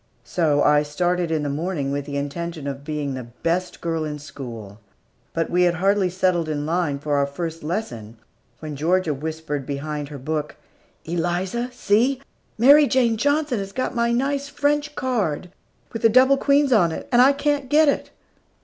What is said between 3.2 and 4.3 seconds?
best girl in